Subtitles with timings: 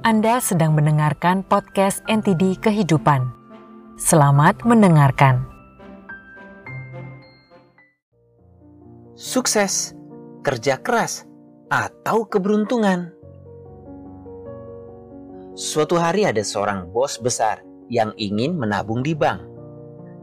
[0.00, 3.20] Anda sedang mendengarkan podcast NTD Kehidupan.
[4.00, 5.44] Selamat mendengarkan.
[9.12, 9.92] Sukses,
[10.40, 11.28] kerja keras,
[11.68, 13.12] atau keberuntungan.
[15.52, 17.60] Suatu hari ada seorang bos besar
[17.92, 19.44] yang ingin menabung di bank.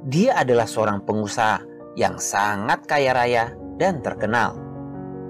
[0.10, 1.62] Dia adalah seorang pengusaha
[1.94, 4.58] yang sangat kaya raya dan terkenal.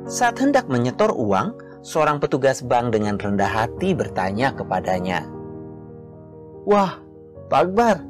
[0.08, 5.28] Saat hendak menyetor uang, seorang petugas bank dengan rendah hati bertanya kepadanya.
[6.68, 7.00] Wah,
[7.48, 8.04] Pak Akbar,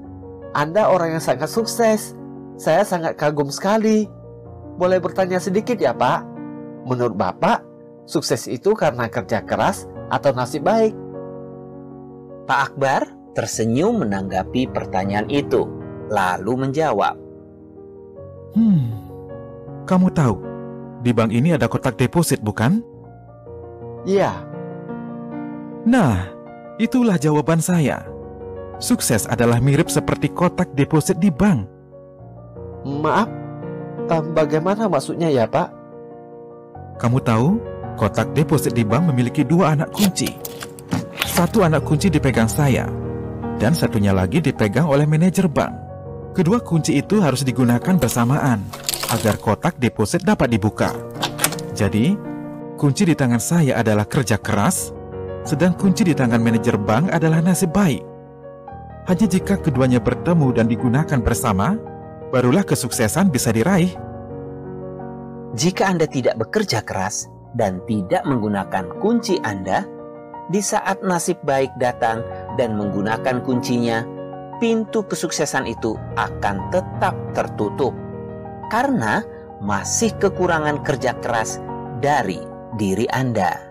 [0.58, 2.18] Anda orang yang sangat sukses.
[2.58, 4.10] Saya sangat kagum sekali.
[4.82, 6.26] Boleh bertanya sedikit ya Pak?
[6.90, 7.62] Menurut Bapak,
[8.10, 10.98] sukses itu karena kerja keras atau nasib baik?
[12.50, 13.02] Pak Akbar
[13.38, 15.70] tersenyum menanggapi pertanyaan itu,
[16.10, 17.14] lalu menjawab.
[18.58, 18.90] Hmm,
[19.86, 20.36] kamu tahu,
[21.06, 22.82] di bank ini ada kotak deposit bukan?
[24.08, 24.48] Iya,
[25.88, 26.28] Nah,
[26.76, 28.04] itulah jawaban saya.
[28.76, 31.64] Sukses adalah mirip seperti kotak deposit di bank.
[32.84, 33.32] maaf.
[34.08, 35.72] Bagaimana maksudnya ya Pak?
[37.00, 37.60] Kamu tahu,
[37.96, 40.28] kotak deposit di bank memiliki dua anak kunci.
[41.24, 42.88] Satu anak kunci dipegang saya,
[43.60, 45.72] dan satunya lagi dipegang oleh manajer bank.
[46.36, 48.60] Kedua kunci itu harus digunakan bersamaan
[49.08, 50.92] agar kotak deposit dapat dibuka.
[51.76, 52.16] Jadi,
[52.78, 54.94] kunci di tangan saya adalah kerja keras,
[55.42, 58.06] sedang kunci di tangan manajer bank adalah nasib baik.
[59.10, 61.76] Hanya jika keduanya bertemu dan digunakan bersama,
[62.30, 63.98] barulah kesuksesan bisa diraih.
[65.58, 67.26] Jika Anda tidak bekerja keras
[67.58, 69.82] dan tidak menggunakan kunci Anda,
[70.54, 72.22] di saat nasib baik datang
[72.56, 74.06] dan menggunakan kuncinya,
[74.62, 77.92] pintu kesuksesan itu akan tetap tertutup
[78.70, 79.24] karena
[79.64, 81.58] masih kekurangan kerja keras
[82.00, 82.47] dari
[82.78, 83.67] diri Anda.